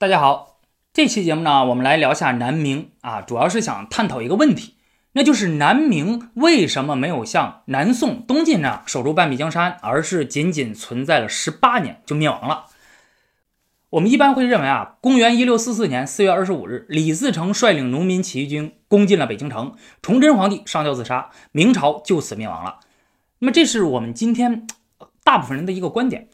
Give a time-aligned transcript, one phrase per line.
[0.00, 0.60] 大家好，
[0.92, 4.76] 这期节目呢，我们来聊下南明啊，主要是想探讨一个问题，
[5.14, 12.66] 那就是南明为什么没有像南宋、东晋那样守住半壁江山，而是仅仅存在了十八年就灭亡了？
[13.90, 22.78] 我们一般会认为啊，公元一六四四年四月二十五日，李自成率领农民起义军攻进了北京城，崇祯皇帝上吊自杀，明朝就此灭亡了。
[23.40, 24.64] 那么，这是我们今天
[25.24, 26.28] 大部分人的一个观点。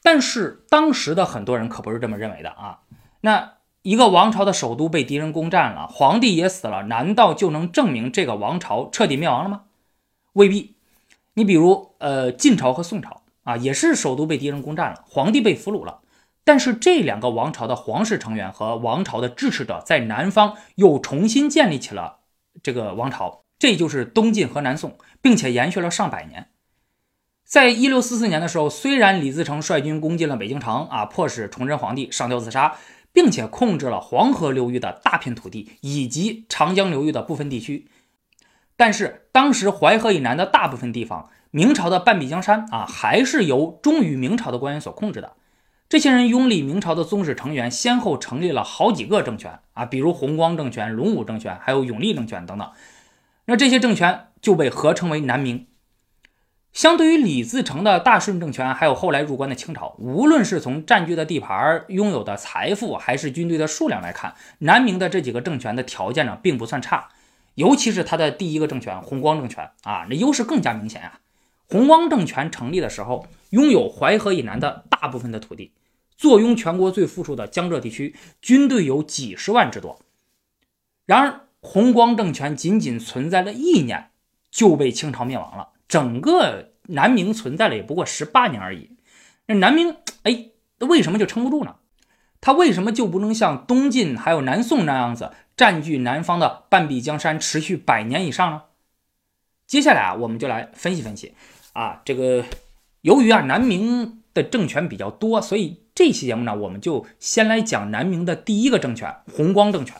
[0.00, 2.80] 但是当时的很多人可不是这么认为的啊。
[3.20, 9.62] 那一个王朝的首都被敌人攻占了，皇帝也死了，难道就能证明这个王朝彻底灭亡了吗？
[10.34, 10.76] 未必。
[11.34, 16.00] 你比如，呃，晋朝和宋朝啊，也是首都被敌人攻占了，皇帝被俘虏了，
[16.42, 22.18] 但是这两个王朝的皇室成员和王朝的支持者在南方又重新建立起了
[22.60, 26.48] 这个王朝，这就是东晋和南宋，并且延续了上百年。
[27.44, 32.76] 在一六四四年的时候，虽然李自成率军攻进了北京城啊，迫使崇祯皇帝上吊自杀。
[33.12, 37.88] 并且控制了黄河流域的大片土地以及长江流域的部分地区，
[38.76, 45.32] 但是当时淮河以南的大部分地方，明朝的半壁江山啊，还是由忠于明朝的官员所控制的。
[45.88, 52.70] 这些人拥立明朝的宗室成员，先后成立了好几个政权啊，比如弘光政权、隆武政权，还有永历政权等等。
[53.46, 55.66] 那这些政权就被合称为南明。
[56.78, 67.08] 相对于李自成的大顺政权，还有后来入关的清朝，无论是从占据的地盘、拥有的财富，还是军队的数量来看，南明的这几个政权的条件呢，并不算差。
[67.56, 71.18] 尤其是他的第一个政权弘光政权啊，那优势更加明显呀。
[71.66, 75.72] 弘光政权成立的时候，拥有淮河以南的大部分的土地，
[76.16, 79.98] 坐拥全国最富庶的江浙地区，军队有几十万之多。
[81.06, 84.10] 然而，弘光政权仅仅存在了一年，
[84.52, 85.70] 就被清朝灭亡了。
[85.88, 88.90] 整个南明存在了也不过十八年而已，
[89.46, 90.50] 那南明哎，
[90.80, 91.76] 为什么就撑不住呢？
[92.40, 98.62] 他为什么就不能像东晋还有南宋那样子占据南方的半壁江山，持续百年以上呢？
[99.66, 101.34] 接下来啊，我们就来分析分析
[101.72, 102.44] 啊，这个
[103.00, 109.96] 由于啊南明的政权比较多，所以这期节目呢，我们就先来讲南明的第一个政权弘光政权。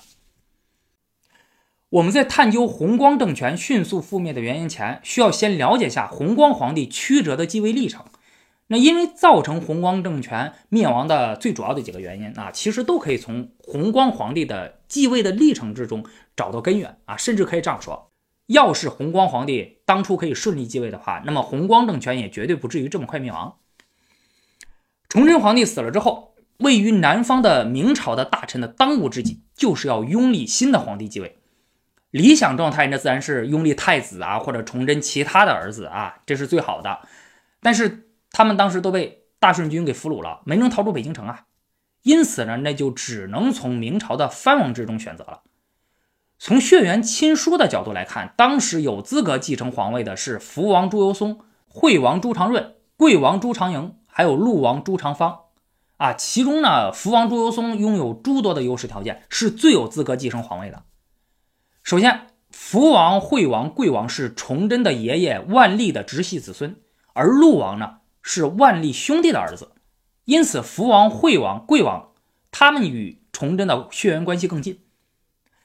[1.91, 8.05] 我们在探究弘光政权迅速覆灭的原因前，需要先了解下弘光皇帝曲折的继位历程。
[8.67, 16.05] 那因为造成弘光政权灭亡的最主要的几个原因啊，其实都可以从弘光皇帝的继位的历程之中
[16.37, 18.11] 找到根源啊，甚至可以这样说：
[18.49, 23.57] 要是弘光皇帝当初可以顺利继位的话，那么弘光政权也绝对不至于这么快灭亡。
[25.09, 31.38] 崇祯皇帝死了之后，位于南方的明朝的大臣的当务之急就是要拥立新的皇帝继位。
[32.11, 37.01] 理想状态那自然是拥立太子啊，或者崇祯其他的儿子啊，这是最好的。
[37.61, 41.45] 但是他们当时都被大顺军给俘虏了，没能逃出北京城啊。
[42.03, 45.43] 因此呢，那就只能从明朝的藩王之中选择了。
[46.39, 55.41] 从血缘亲疏的角度来看，当时有资格继承皇位的是福王朱由崧、惠王朱常润、贵王朱常营，还有陆王朱常方
[55.97, 56.15] 啊。
[56.15, 60.85] 其中呢，福王朱由崧拥有诸多的优势条件，是最有资格继承皇位的。
[61.89, 66.77] 首先，福王、惠王、贵王是崇祯的爷爷万历的直系子孙，
[67.15, 69.73] 而陆王呢是万历兄弟的儿子，
[70.27, 72.11] 因此福王、惠王、贵王
[72.51, 74.81] 他们与崇祯的血缘关系更近。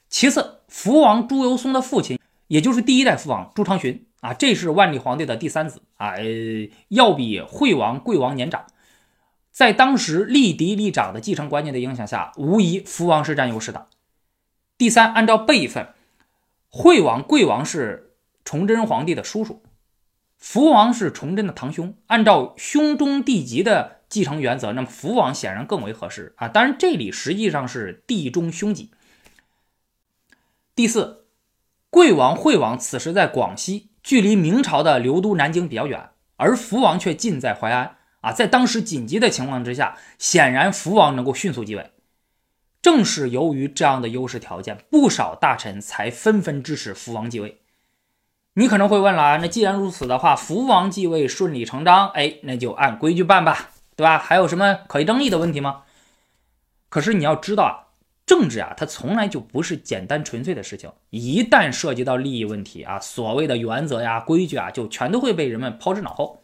[0.07, 2.17] 其次，福王朱由崧的父亲，
[2.47, 6.13] 也就是第一代福王朱常洵啊，这是万历皇帝的第三子啊，
[6.87, 8.65] 要比惠王、贵王年长，
[9.51, 13.87] 在当时立嫡立长的继承观念的影响下，无疑福王是占优势的。
[14.77, 15.89] 第三，按照辈分。
[16.75, 19.61] 惠王、贵王是崇祯皇帝的叔叔，
[20.39, 21.95] 福王是崇祯的堂兄。
[22.07, 26.47] 按照兄终弟及的继承原则，那么福王显然更为合适啊。
[26.47, 28.89] 当然，这里实际上是弟中兄己。
[30.73, 31.25] 第四，
[31.91, 38.31] 贵王、惠王此时在广西，距离明朝的流都南京比较远，而福王却近在淮安啊。
[38.31, 41.91] 在当时紧急的情况之下，显然福王能够迅速继位。
[42.83, 47.57] 正是由于这样的优势条件，不少大臣才纷纷支持福王继位。
[48.55, 54.19] 你可能会问了啊，那既然如此的话，福王继位顺理成章，哎，那就按规矩办吧，对吧？
[54.19, 55.83] 还有什么可以争议的问题吗？
[56.89, 57.95] 可是你要知道啊，
[58.25, 60.91] 政治啊，它从来就不是简单纯粹的事情。
[61.09, 66.43] 一旦涉及到利益问题啊，所谓的原则呀、规矩啊，就全都会被人们抛之脑后。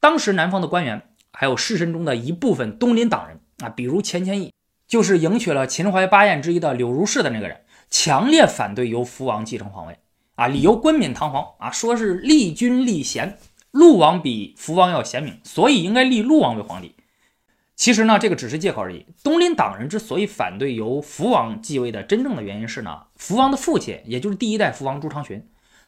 [0.00, 1.00] 当时南方的官员，
[1.32, 4.52] 还有士绅中的一部分东林党人啊，比如钱谦益。
[4.90, 7.60] 就是迎娶了秦淮八艳之一的柳如是的那个人，
[7.90, 10.00] 强烈反对由福王继承皇位
[10.34, 13.38] 啊，理由冠冕堂皇啊，说是立君立贤，
[13.70, 16.96] 陆王比福王要贤明，所以应该立陆王为皇帝。
[17.76, 19.06] 其实呢，这个只是借口而已。
[19.22, 25.44] 东林党人之所以反对由福王继位的真正的原因是呢，福王的父亲，也就是第一代福王朱常洵，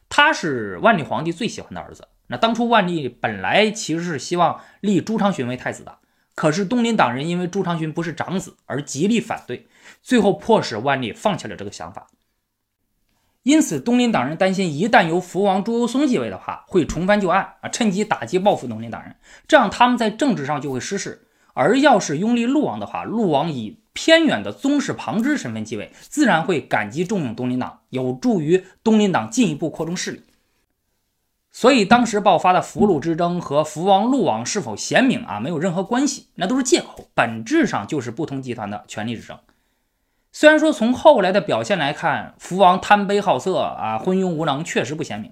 [0.07, 2.07] 他是万历皇帝最喜欢的儿子。
[2.27, 5.97] 那当初万历本来其实是希望立朱常洵为太子的，
[6.35, 9.67] 可是东林党人因为朱常洵不是长子而极力反对，
[10.01, 12.07] 最后迫使万历放弃了这个想法。
[13.43, 19.15] 因此，东林党人担心，一旦由福王朱由崧继位的话，会重翻旧案啊，趁机打击报复东林党人，
[19.47, 21.27] 这样他们在政治上就会失势。
[21.53, 30.23] 而要是拥立陆王的话，陆王以偏远的宗室旁支身份继位，自然会感激重用东林党，有助于东林党进一步扩充势力。
[31.53, 39.39] 所以当时爆发的福禄之争和福王、陆王是否贤明啊，没有任何关系，那都是借口，本质上就是不同集团的权力之争。
[40.31, 45.31] 虽然说从后来的表现来看，福王贪杯好色啊，昏庸无能，确实不贤明，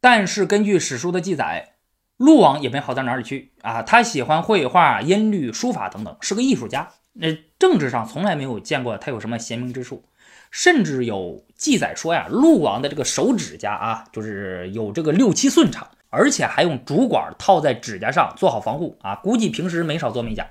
[0.00, 1.74] 但是根据史书的记载。
[2.16, 6.88] 陆王也没好到哪里去啊，他喜欢绘画、音律、书法等等，是个艺术家。
[7.20, 10.04] 那政治上从来没有见过他有什么贤明之处，
[10.50, 20.48] 甚至有记载说呀，陆王的这个手指甲啊，就是有这个六七寸长，而且还用竹管套在指甲上做好防护啊，估计平时没少做美甲。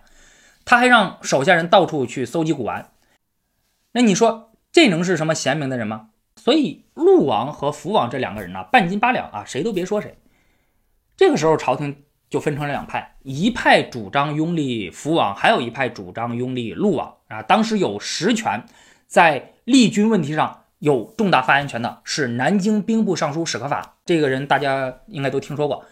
[0.65, 2.91] 他还让手下人到处去搜集古玩。
[3.93, 6.09] 那你说这能是什么贤明的人吗？
[6.35, 10.17] 所以陆王和福王这两个人呢，半斤八两啊，谁都别说谁。
[11.15, 17.41] 这个时候，朝廷就分成了两派，一派主张拥立福王，还有一派主张拥立陆王啊。
[17.41, 18.65] 当时有实权，
[19.05, 23.97] 在立军问题上有重大发言权的是南京兵部尚书史可法。
[24.05, 25.85] 这个人大家应该都听说过。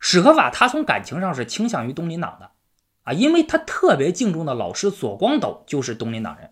[0.00, 2.50] 史可法他从感情上是倾向于东林党的
[3.04, 6.50] 啊，因为他特别敬重的老师左光斗就是东林党人，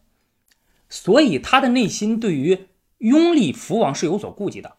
[0.88, 2.69] 所以他的内心对于
[2.99, 4.76] 拥立福王是有所顾忌的。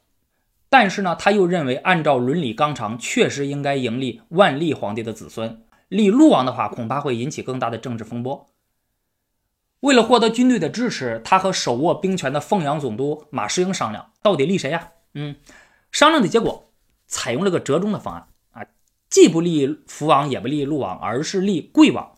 [0.70, 5.64] 但是呢，他又认为，按照伦理纲常，确实应该迎立万历皇帝的子孙。
[5.88, 8.50] 立陆王的话，恐怕会引起更大的政治风波。
[9.80, 14.90] 为了获得军队的支持，他和手握兵权的凤阳总督马士英商量，到底立谁呀？
[15.14, 15.36] 嗯，
[15.92, 16.72] 商量的结果，
[17.06, 18.68] 采用了个折中的方案啊，
[19.10, 22.12] 既不立福王，也不立陆王，而是立贵王。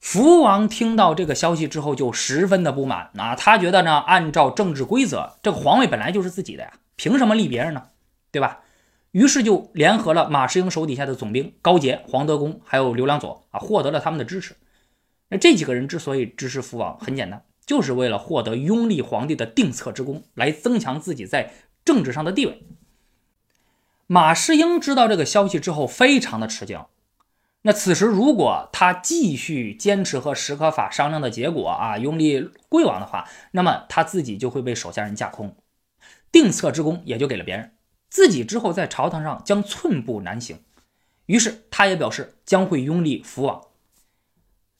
[0.00, 6.72] 福王听到这个消息之后，就十分的不满啊，他觉得呢，按照政治规则，这个皇位本来就是自己的呀。
[7.00, 7.84] 凭什么立别人呢？
[8.30, 8.60] 对吧？
[9.12, 14.54] 于是就联合了马士英手底下的总兵高杰、黄德功，还有刘良佐啊，获得了他们的支持。
[15.30, 21.54] 那这几个人之所以支持福王，很简单，就是为了获得拥立皇帝的定策之功，来增强自己在
[21.86, 22.66] 政治上的地位。
[24.06, 26.84] 马士英知道这个消息之后，非常的吃惊。
[27.62, 35.56] 那此时如果他继续坚持和史可法商量的结果啊，拥立贵王的话，那么他自己就会被手下人架空。
[36.32, 37.72] 定策之功也就给了别人，
[38.08, 40.58] 自己之后在朝堂上将寸步难行。
[41.26, 43.62] 于是他也表示将会拥立福王。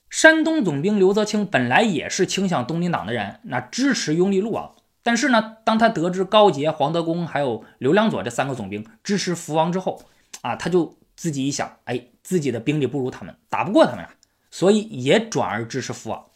[0.09, 4.75] 山东总兵刘泽清本来也是倾向东林党的人，那支持拥立陆王。
[5.03, 10.03] 但是呢，当他得知高杰、黄德功还有刘良佐这三个总兵支持福王之后，
[10.41, 14.13] 啊，他就自己一想，哎，自己的兵力不如他们，打不过他们呀，
[14.49, 16.30] 所以也转而支持福王。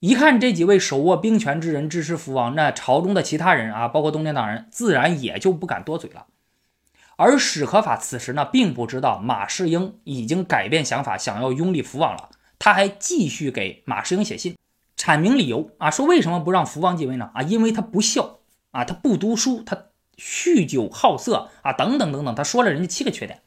[0.00, 6.26] 一看这几位手握兵权之人支持福王，那朝中的其他人啊，包括东林党人，自然也就不敢多嘴了。
[7.16, 12.28] 而史可法此时呢，并不知道马士英已经改变想法，想要拥立福王了。
[12.58, 14.58] 他还继续给马士英写信，
[14.98, 17.30] 阐明理由啊，说为什么不让福王继位呢？
[17.32, 18.40] 啊，因为他不孝
[18.72, 19.84] 啊，他不读书，他
[20.18, 23.40] 酗酒好色啊，等等等等，他说了人家七个缺点。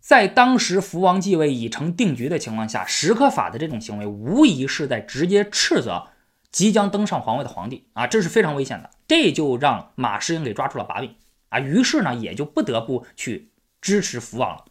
[0.00, 6.08] 在当时福王继位已成定局的情况下，史可法的这种行为无疑是在直接斥责
[6.52, 8.90] 即将登上皇位的皇帝啊，这是非常危险的。
[9.08, 11.16] 这就让马士英给抓住了把柄
[11.48, 13.50] 啊，于是呢也就不得不去
[13.80, 14.64] 支持福王了。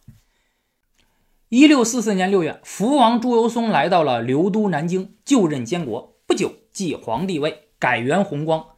[1.48, 8.70] 一六四四年六月，福王朱由崧来到了刘都南京，就任监国，不久继皇帝位，改元弘光，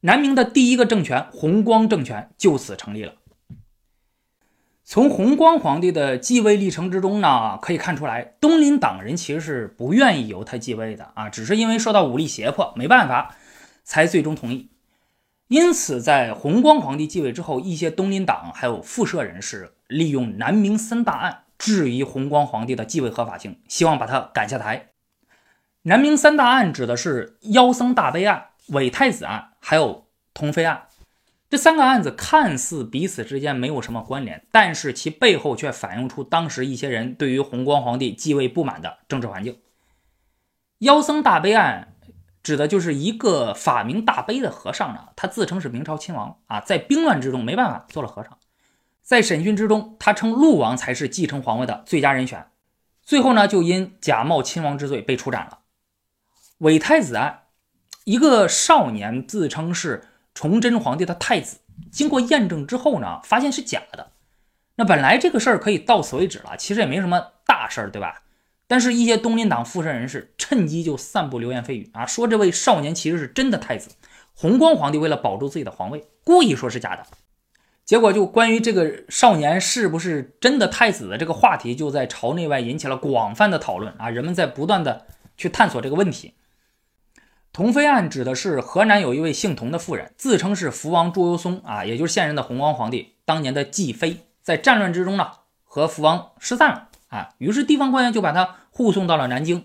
[0.00, 3.14] 南明的第一个政权弘光政权就此成立了。
[4.90, 13.36] 从弘光皇帝的继位历程之中呢，可以看出来，东林党人其实是不愿意由他继位的啊，只是因为受到武力胁迫，没办法，
[13.84, 14.70] 才最终同意。
[15.48, 24.88] 因此，在弘光皇帝继位之后，一些东林党还有附社人士利用南明三大案质疑弘光皇帝的继位合法性，希望把他赶下台。
[25.82, 30.84] 南明三大案指的是妖僧大悲案、伪太子案，还有同妃案。
[31.50, 39.58] 这三个案子看似彼此之间没有什么关联，但是其背后却反映出当时一些人对于弘光皇帝继位不满的政治环境。
[40.80, 41.94] 妖僧大悲案
[42.42, 48.38] 指的就是一个法名大悲的和尚呢，他自称是明朝亲王啊，在兵乱之中没办法做了和尚，
[49.02, 52.46] 在审讯之中，他称陆王才是继承皇位的最佳人选，
[53.02, 55.60] 最后呢就因假冒亲王之罪被处斩了。
[56.58, 57.44] 伪太子案，
[58.04, 60.04] 一个少年自称是
[60.38, 61.58] 崇祯皇帝的太子，
[61.90, 64.12] 经过验证之后呢，发现是假的。
[64.76, 68.22] 那本来这个事儿可以到此为止了，其实也没什么大事儿，对吧？
[68.68, 73.90] 但是，一些东林党附身人士趁机就散布流言蜚语啊，说这位少年其实是真的太子，
[74.32, 77.02] 弘光皇帝为了保住自己的皇位，故意说是假的。
[77.84, 84.08] 结果，就关于这个少年是不是真的太子的这个话题，就在朝内外引起了广泛的讨论啊！
[84.08, 86.34] 人们在不断的去探索这个问题。
[87.58, 95.32] 童妃案指的是河南有一位姓童的妇人，自称是福王朱由崧啊，也就是现任的弘光皇帝当年的继妃，在战乱之中呢，
[95.64, 96.88] 和福王失散了。
[97.08, 99.64] 啊，于是地方官员就把他护送到了南京。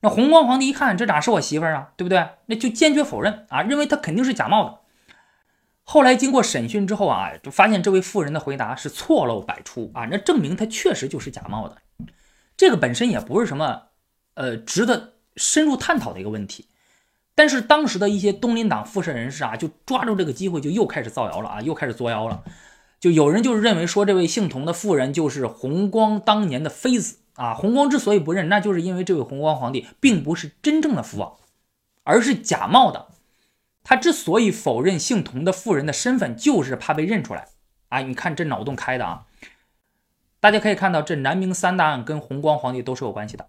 [0.00, 2.28] 那弘光皇帝一看，这哪是我媳妇儿啊，对不对？
[2.44, 4.78] 那就坚决否认啊，认为她肯定是假冒的。
[5.82, 11.78] 后来经过审讯之后啊，就发现这位妇人的回答是错漏百出啊，那证明她确实就是假冒的。
[12.58, 13.84] 这个本身也不是什么
[14.34, 16.66] 呃值得深入探讨的一个问题。
[17.34, 22.42] 但是当时的一些东林党附身人士啊，就抓住这个机会，就又开始造谣了啊，又开始作妖了。
[22.98, 27.54] 就有人就是认为说，这位姓童的妇人就是弘光当年的妃子啊。
[27.54, 31.36] 弘光之所以不认，那就是因为这位弘光皇帝并不是真正的福王，
[32.04, 33.06] 而是假冒的。
[33.82, 37.48] 他之所以否认姓童的妇人的身份，就是怕被认出来。
[37.88, 39.24] 啊，你看这脑洞开的啊！
[40.38, 43.48] 大家可以看到，这南明三大案跟弘光皇帝都是有关系的。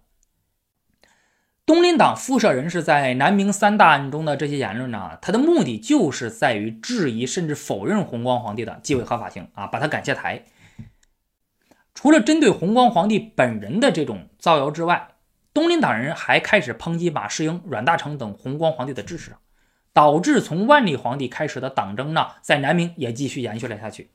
[1.72, 10.44] 东林党附社人士在南明三大案中的这些言论呢，他的目的就是在于质疑甚至否认弘光皇帝的继位合法性啊，把他赶下台。
[11.94, 15.12] 除了针对弘光皇帝本人的这种造谣之外，
[15.54, 19.32] 东林党人还开始抨击马士英、阮大铖等弘光皇帝的支持，
[19.94, 24.10] 导致从万历皇帝开始的党争呢，在南明也继续延续了下去。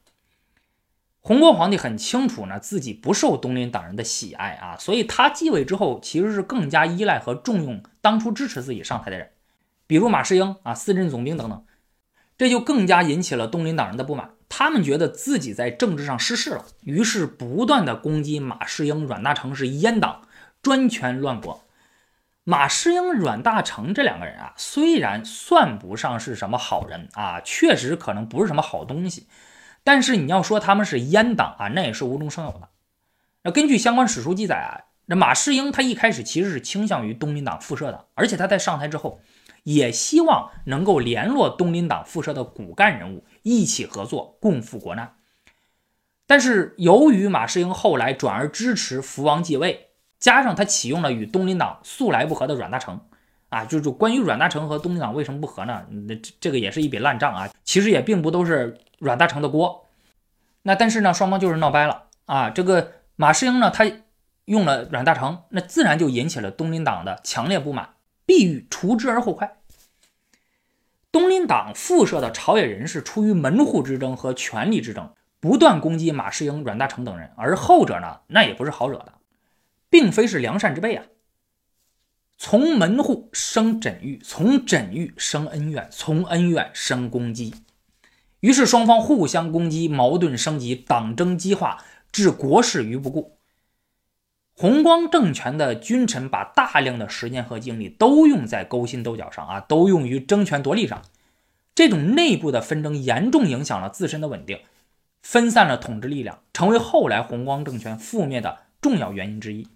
[1.28, 9.32] 洪光皇帝很清楚呢，自己不受东林党人的喜爱啊，所以他继位之后，其实是更加依赖和重用当初支持自己上台的人，
[9.88, 11.66] 比如马士英啊、四镇总兵等等，
[12.38, 14.30] 这就更加引起了东林党人的不满。
[14.48, 20.22] 他们觉得自己在政治上失势了，于是不断的攻击马士英、阮大铖是阉党、
[20.62, 21.66] 专权乱国。
[22.46, 29.28] 马士英、阮大铖这两个人啊，虽然算不上是什么好人啊，确实可能不是什么好东西。
[29.88, 32.68] 但是你要说他们是阉党啊，那也是无中生有的。
[33.44, 39.22] 那根据相关史书记载啊，那马士英他一开始其实是倾向于东林党复社的，而且他在上台之后，
[39.64, 45.16] 也希望能够联络东林党复社的骨干人物一起合作，共赴国难。
[46.26, 53.00] 但是由于马士英后来转而支持福王继位，加上他启用了与东林党素来不和的阮大铖，
[53.48, 55.86] 啊，就就关于阮大铖和东林党为什么不和呢？
[55.90, 57.48] 那这这个也是一笔烂账啊。
[57.64, 58.78] 其实也并不都是。
[58.98, 59.88] 阮大铖的锅，
[60.64, 62.50] 那但是呢，双方就是闹掰了啊。
[62.50, 63.86] 这个马士英呢，他
[64.46, 69.58] 用了阮大铖，那自然就引起了东林党的强烈不满，必欲除之而后快。
[71.12, 79.14] 东林党附设的朝野人士出于门户之争和权力之争，不断攻击马士英、阮大铖等人，而后者呢，那也不是好惹的，
[79.90, 81.06] 并非是良善之辈啊。
[82.38, 87.56] 从门户生枕欲，从枕欲生恩怨，从恩怨生攻击。
[88.42, 93.40] 于是双方互相攻击，矛盾升级，党争激化，置国事于不顾。
[94.54, 101.02] 弘光政权的君臣把大量的时间和精力都用在勾心斗角上啊，都用于争权夺利上。
[101.76, 104.60] 这种内部的纷争严重影响了自身的稳定，
[105.22, 109.68] 分散了统治力量，成为后来弘光政权覆灭的重要原因之一。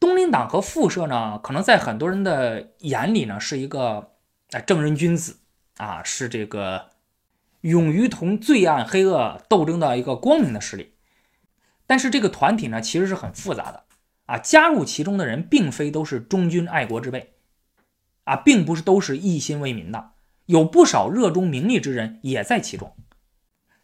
[0.00, 4.12] 东林党和复社呢，可能在很多人的眼里呢，是一个
[4.50, 5.38] 啊正人君子
[5.76, 6.90] 啊，是这个。
[7.62, 10.94] 勇于同罪案黑恶斗争的一个光明的势力，
[11.86, 13.84] 但是这个团体呢，其实是很复杂的
[14.26, 14.38] 啊。
[14.38, 17.34] 加入其中的人，并非都是忠君爱国之辈
[18.24, 20.10] 啊，并不是都是一心为民的，
[20.46, 22.94] 有不少热衷名利之人也在其中。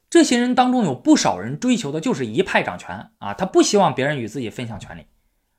[0.09, 5.07] 这些人当中，有不少人追求的就是一派掌权啊，他不希望别人与自己分享权力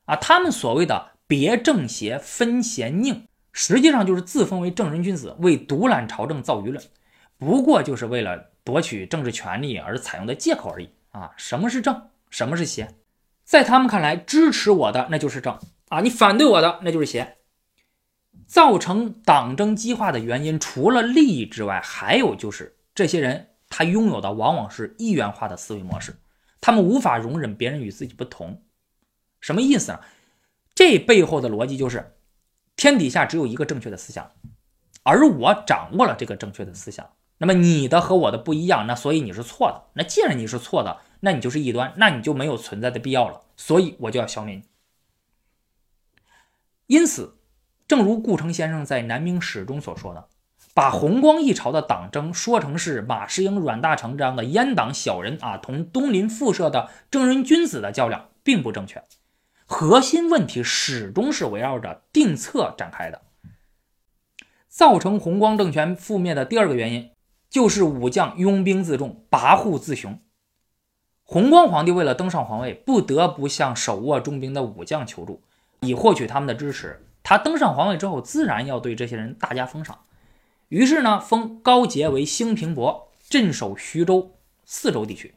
[0.06, 0.16] 啊。
[0.16, 6.82] 他们所谓的别正邪、分贤佞，实际上就是自封为正人君子，为独揽朝政造舆论。
[7.38, 11.32] 不过就是为了夺取政治权利而采用的借口而已啊！
[11.36, 12.94] 什么是正，什么是邪？
[13.44, 17.36] 在他们看来，支持我的那就是正啊，你反对我的那就是邪。
[18.46, 26.16] 造成党争激化的原因，除了利益之外，还有就是这些人他拥有的往往是一元化的思维模式，
[26.60, 28.62] 他们无法容忍别人与自己不同。
[29.40, 30.00] 什么意思呢？
[30.74, 32.16] 这背后的逻辑就是，
[32.76, 34.30] 天底下只有一个正确的思想，
[35.02, 37.08] 而我掌握了这个正确的思想。
[37.38, 39.84] 那么你的和我的不一样，那所以你是错的。
[39.94, 43.42] 那既然你是错的，那你就是异端，那你就没有存在的必要了。
[43.56, 44.62] 所以我就要消灭你。
[46.86, 47.36] 因此，
[47.86, 50.28] 正如顾城先生在《南明史》中所说的，
[50.72, 59.02] 把弘光一朝的党争说成是马士英、阮大铖这样的阉党小人啊，同东林复社的正人君子的较量，并不正确。
[59.66, 63.22] 核心问题始终是围绕着定策展开的。
[64.68, 67.10] 造成弘光政权覆灭的第二个原因，
[67.48, 70.18] 就是武将拥兵自重、跋扈自雄。
[71.22, 75.42] 弘光皇帝为了登上皇位，不得不向手握重兵的武将求助，
[75.80, 77.04] 以获取他们的支持。
[77.22, 79.98] 他登上皇位之后，自然要对这些人大加封赏。
[80.68, 85.30] 于是呢，封高杰为兴平伯，镇守徐州、泗州地区；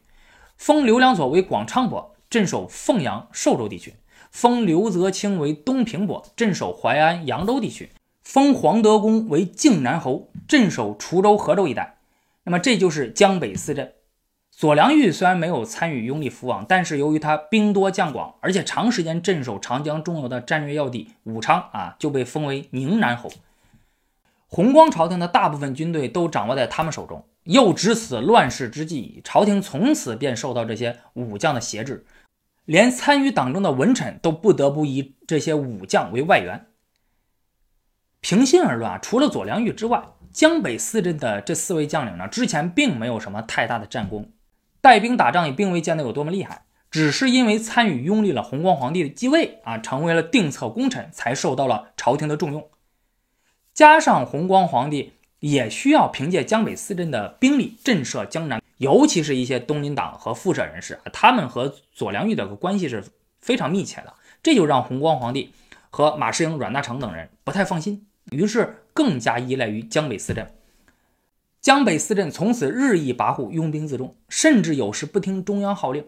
[0.56, 3.92] 封刘良佐为广昌伯，镇守凤阳、寿州地区；
[4.30, 7.86] 封刘泽清为东平伯，镇守淮安、扬州地区；
[8.22, 11.98] 封黄德功为靖南侯，镇守滁州、河州一带。
[12.50, 13.92] 那么，这就是江北四镇。
[14.50, 23.30] 左良玉虽然没有参与拥立福王，但是由于他兵多将广，而且长时间镇守长江中游的战略要地武昌啊，就被封为宁南侯。
[24.48, 32.04] 弘光朝廷的大部分军队都掌握在他们手中，又值此乱世之际，朝廷从此便受到这些武将的挟制，
[32.64, 36.66] 连参与党争的文臣都不得不以这些武将为外援。
[38.20, 44.30] 平心而论啊，除了左良玉之外，江北四镇的这四位将领呢，之前并没有什么太大的战功。
[44.80, 52.68] 带兵打仗也并未见得有多么厉害，只是因为参与拥立了弘光皇帝的继位啊，成为了定策功臣，才受到了朝廷的重用。
[53.74, 63.04] 加上弘光皇帝也需要凭借江北四镇的兵力震慑江南，尤其是一些东林党和复社人士，他们和左良玉的关系是
[63.40, 65.52] 非常密切的，这就让弘光皇帝
[65.90, 70.50] 和马士英、阮大铖等人不太放心，于是更加依赖于江北四镇。
[71.60, 76.04] 江北四镇从此日益跋扈，拥兵自重，甚至有时不听中央号令。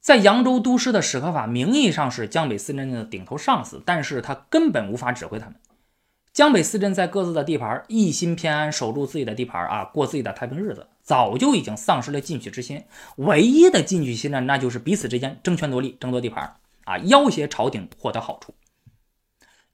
[0.00, 5.54] 在扬州都师的史可法名义上是江北四镇的顶头上司，但是他根本无法指挥他们。
[6.34, 12.82] 江北四镇在各自的地盘一心偏安，守住自己的地盘啊，过自己的太平日子，早就已经丧失了进取之心。
[13.16, 18.52] 唯一的进取心呢，那就是彼此之间争权夺利，争夺地盘啊，要挟朝廷获得好处。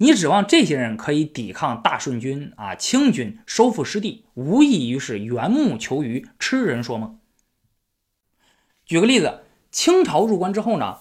[0.03, 7.19] 你指望这些人可以抵抗大顺军啊、清军收复失地，无异于是缘木求鱼、痴人说梦。
[8.87, 11.01] 举个例子，清朝入关之后呢，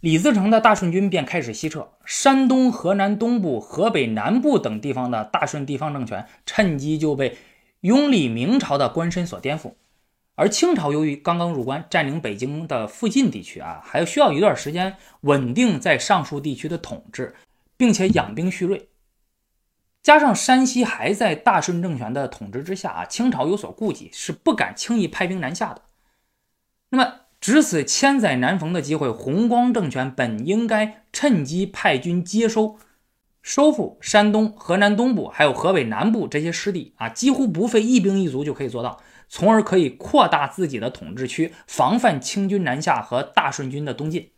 [0.00, 7.38] 李自成的大顺军便开始西撤，山东、河南东部、河北南部等地方的大顺地方政权趁机就被
[7.82, 9.74] 拥立明朝的官绅所颠覆。
[10.34, 17.32] 而清朝由于刚刚入关，占领北京的附近地区啊，还需要一段时间稳定在上述地区的统治。
[17.84, 18.88] 并且养兵蓄锐，
[20.02, 25.82] 加上山西还在大顺政权的统治之下啊，清朝有所顾忌，是不敢轻易派兵南下的。
[26.88, 32.78] 那么，值此千载难逢的机会，弘光政权本应该趁机派军接收、
[33.42, 44.30] 收复山东、河南东部还有河北南部这些失地啊，几乎不费一兵一卒就可以做到，从而可以扩大自己的统治区，防范清军南下和大顺军的东进。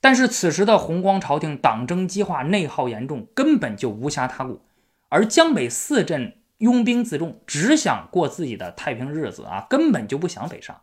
[0.00, 4.62] 但是此时的弘光朝廷党争激化，内耗严重，根本就无暇他顾。
[5.08, 10.80] 而江北四镇拥兵自重，只想过自己的太平日子啊，根本就不想北上。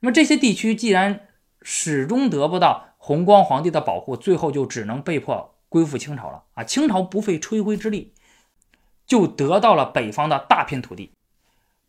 [0.00, 1.28] 那么这些地区既然
[1.62, 6.64] 始终得不到弘光皇帝的保护，最后就只能被迫归附清朝了啊！
[6.64, 8.12] 清朝不费吹灰之力，
[9.06, 11.12] 就得到了北方的大片土地。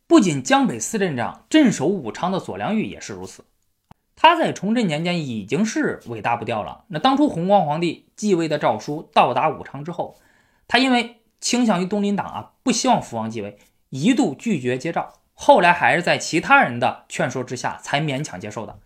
[0.08, 3.44] 不仅江北四镇长镇守武昌的左良玉也是如此。
[4.20, 6.84] 他在崇祯年间已经是尾大不掉了。
[6.88, 10.18] 那当初弘光皇帝继位的诏书到达武昌之后，
[10.68, 15.14] 他因为倾向于东林党啊，不希望福王继位，一度拒绝接诏。
[15.36, 18.80] 后来还是在其他人的劝说之下，才勉强接受的。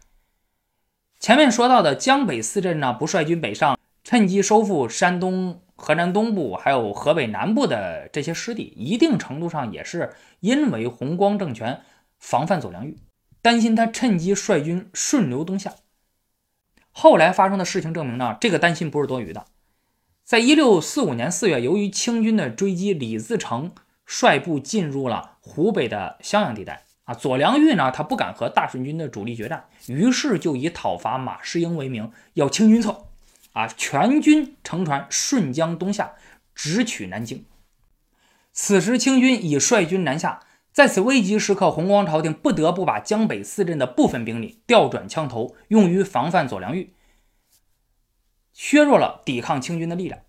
[1.17, 11.82] 前面说到的江北四镇呢，不率军北上，趁机收复山东、河南东部还有河北南部的这些失地，一定程度上也是因为弘光政权
[12.20, 12.98] 防范左良玉。
[13.41, 15.73] 担心他趁机率军顺流东下。
[16.91, 19.45] 后来发生的事情证明呢，这个担心不是多余的。
[20.23, 23.71] 在一六四五年四月，由于清军的追击，李自成
[24.06, 26.84] 率部进入了湖北的襄阳地带。
[27.06, 33.06] 啊，左良玉呢，他不敢和大顺军的主力决战，于是就以讨伐马士英为名，要清军策。
[33.54, 36.13] 啊，全军乘船顺江东下，
[36.54, 37.43] 直取南京。
[38.54, 40.43] 此时清军已率军南下。
[40.71, 46.93] 在此危急时刻，弘光朝廷不得不把江北四镇的部分兵力调转枪头，用于防范左良玉，
[48.53, 50.21] 削弱了抵抗清军的力量。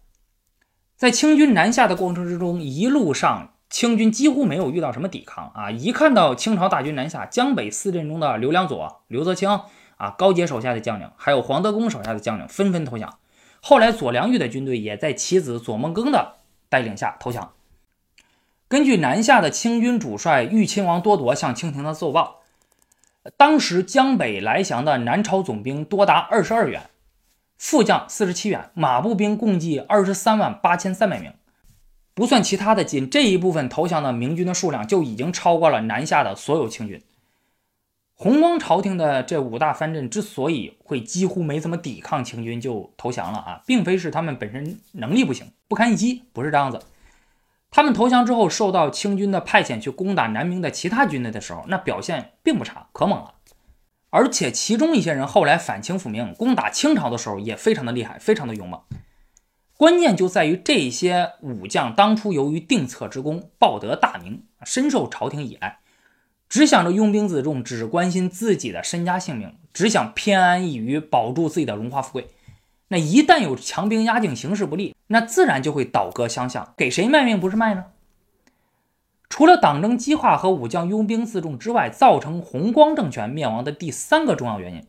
[0.96, 5.70] 在清军南下的过程之中，一路上清军几乎没有遇到什么抵抗啊！
[5.70, 9.48] 一看到清朝大军南下，江北四镇中的刘良佐、刘泽清
[9.96, 13.18] 啊、高杰手下的将领，还有黄德功手下的将领纷纷投降。
[13.60, 17.52] 后来左良玉的军队也在其子左梦庚的带领下投降。
[18.72, 22.40] 根据南下的清军主帅豫亲王多铎向清廷的奏报，
[23.36, 26.88] 当时江北来降的南朝总兵多达二十二员，
[27.58, 31.34] 副将四十七员，马步兵共计二十三万八千三百名。
[32.14, 36.98] 不算其他的，仅这一部分投降的明军的数量就已经超过了南下的所有清军。
[38.14, 46.80] 弘光朝廷的这五大藩镇之所以会几乎没怎么抵抗清军就投降了啊，并非是他们本身能力不行、不堪一击，不是这样子。
[47.72, 53.34] 他们投降之后，受到清军的派遣去攻打南明的其他军队的时候，那表现并不差，可猛了。
[54.10, 58.78] 而且其中一些人后来反清复明，攻打清朝的时候也非常的厉害，非常的勇猛。
[59.78, 65.78] 关键就在于这些武将当初由于定策之功，报得大名，深受朝廷倚赖，
[66.50, 72.28] 只想着拥兵自重，只关心自己的身家性命，只想偏安一隅，保住自己的荣华富贵。
[72.92, 77.86] 那一旦有强兵压境，形势不利，那自然就会倒戈相向，给谁卖命不是卖呢？
[79.30, 84.86] 除了党争激化和武将拥兵自重之外，造成弘光政权灭亡的第三个重要原因，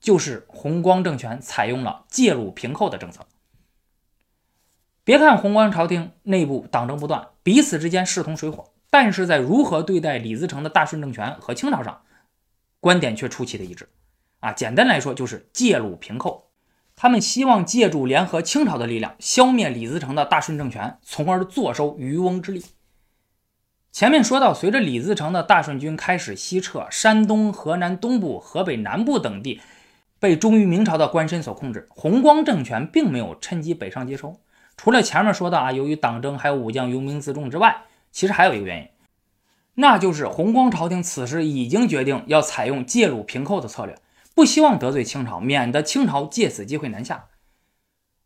[0.00, 3.24] 就是弘光政权采用了借禄平寇的政策。
[5.04, 12.00] 别看弘光朝廷内部党争不断，彼此之间势同水火，但是在如何对待李自成的大顺政权和清朝上，
[12.80, 13.88] 观点却出奇的一致。
[14.40, 16.45] 啊，简单来说就是借禄平寇，
[16.96, 22.64] 他们希望借助联合清朝的力量，消灭李自成的大顺政权，从而坐收渔翁之利。
[23.92, 29.60] 前面说到，随着李自成的大顺军开始西撤，山东、河南东部、河北南部等地
[30.18, 34.40] 被忠于明朝的官绅所控制，弘光政权并没有趁机北上接收。
[34.78, 38.88] 除了前面说的啊，由于党争还有武将拥兵自重之外，其实还有一个原因，
[39.74, 43.98] 那就是弘光朝廷此时已经决定要采用借禄平寇的策略，
[44.36, 47.30] 不希望得罪清朝，免得清朝借此机会南下。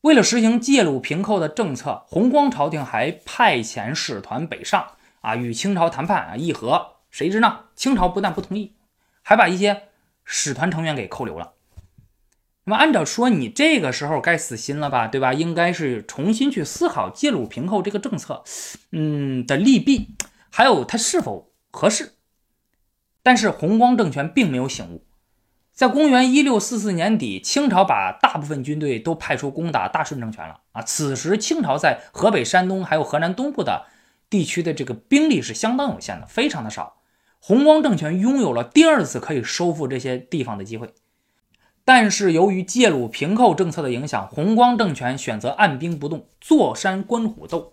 [0.00, 6.96] 为了实行借禄平寇的政策，弘光朝廷还派遣使团北上啊，与清朝谈判啊议和。
[7.10, 8.74] 谁知呢，清朝不但不同意，
[9.22, 9.84] 还把一些
[10.24, 11.52] 使团成员给扣留了。
[12.64, 15.32] 那么按照说，你这个时候该死心了吧，对吧？
[15.32, 18.42] 应该是重新去思考借禄平寇这个政策，
[18.90, 20.16] 嗯的利弊，
[20.50, 22.14] 还有它是否合适。
[23.22, 25.04] 但是弘光政权并没有醒悟，
[25.80, 30.82] 在公元一六四四年底，清朝把大部分军队都派出攻打大顺政权了啊。
[30.82, 33.86] 此时清朝在河北、山东还有河南东部的
[34.28, 36.98] 地区的这个兵力是相当有限的，非常的少。
[37.38, 40.92] 弘光政权拥有了第二次可以收复这些地方的机会。
[41.86, 47.72] 但是由于借禄平寇政策的影响，弘光政权选择按兵不动，坐山观虎斗，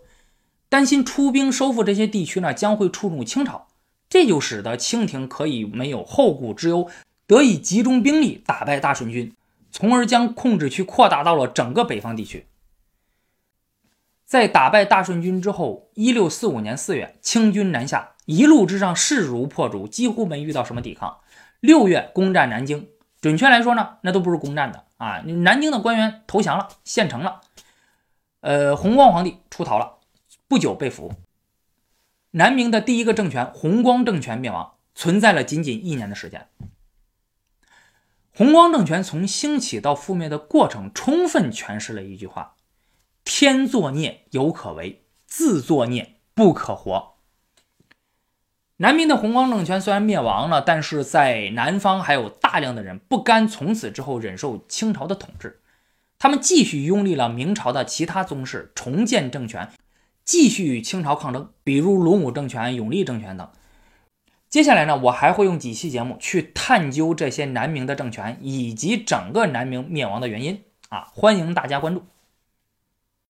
[0.70, 3.66] 担心出兵收复这些地区呢将会触怒清朝，
[4.08, 6.88] 这就使得清廷可以没有后顾之忧，
[7.28, 9.32] 得以集中兵力打败大顺军，
[9.70, 12.46] 从而将控制区扩大到了整个北方地区。
[14.24, 21.18] 在打败大顺军之后，一六四五年四月，清军南下，一路之上势如破竹，几乎没遇到什么抵抗。
[21.60, 22.88] 六月攻占南京。
[23.20, 25.20] 准确来说呢，那都不是攻占的啊！
[25.26, 27.40] 南京的官员投降了，献城了，
[28.40, 29.96] 呃，弘光皇帝出逃了，
[30.46, 31.12] 不久被俘。
[32.30, 36.46] 南明的第一个政权弘光政权灭亡，存在了仅仅一年的时间。
[38.38, 42.54] 弘光政权从兴起到覆灭的过程，充分诠释了一句话：
[43.24, 47.16] 天作孽犹可为，自作孽不可活。
[48.76, 55.60] 南明的弘光政权虽然灭亡了，但是在南方还有大量的人不甘从此之后忍受清朝的统治，
[56.16, 59.68] 他们继续拥立了明朝的其他宗室，重建政权，
[60.24, 63.50] 继续与清朝抗争，比如隆武政权、永历政权等。
[64.48, 72.02] 接下来呢，我还会用几期节目去探究这些南明的政权以及整个南明灭亡的原因啊，欢迎大家关注。